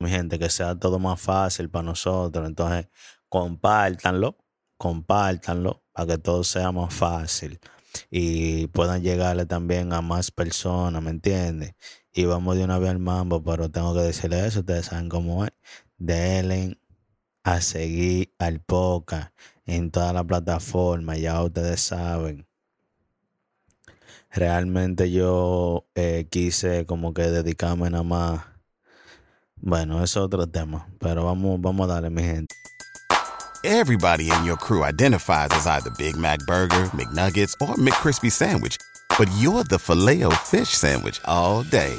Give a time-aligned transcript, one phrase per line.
[0.00, 2.46] Mi gente, que sea todo más fácil para nosotros.
[2.46, 2.88] Entonces,
[3.28, 4.38] compártanlo,
[4.76, 7.60] compártanlo para que todo sea más fácil
[8.10, 11.74] y puedan llegarle también a más personas, ¿me entiendes?
[12.12, 15.44] Y vamos de una vez al mambo, pero tengo que decirle eso, ustedes saben cómo
[15.44, 15.52] es.
[15.98, 16.78] Denle
[17.44, 19.32] a seguir al podcast
[19.66, 22.46] en toda la plataforma, ya ustedes saben.
[24.30, 28.42] Realmente yo eh, quise como que dedicarme nada más
[29.62, 32.54] Bueno, es otro tema, pero vamos, vamos a darle, mi gente.
[33.62, 38.78] Everybody in your crew identifies as either Big Mac Burger, McNuggets, or McCrispy Sandwich.
[39.18, 41.94] But you're the filet fish Sandwich all day.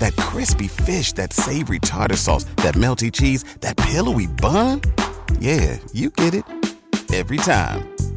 [0.00, 4.82] That crispy fish, that savory tartar sauce, that melty cheese, that pillowy bun.
[5.40, 6.44] Yeah, you get it.
[7.14, 7.97] Every time.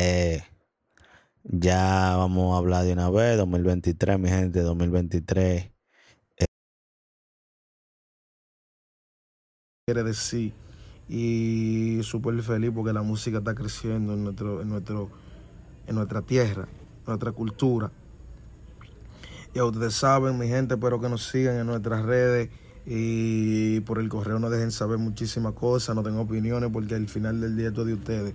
[0.00, 0.40] Eh,
[1.42, 5.72] ya vamos a hablar de una vez, 2023, mi gente, 2023.
[9.84, 10.52] quiere decir
[11.08, 15.08] y súper feliz porque la música está creciendo en nuestro en nuestro
[15.86, 16.68] en nuestra tierra
[17.06, 17.90] nuestra cultura
[19.54, 22.50] ya ustedes saben mi gente espero que nos sigan en nuestras redes
[22.84, 27.40] y por el correo no dejen saber muchísimas cosas no tengo opiniones porque al final
[27.40, 28.34] del día es todo de ustedes